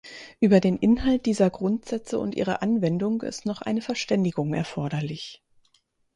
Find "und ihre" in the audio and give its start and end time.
2.17-2.63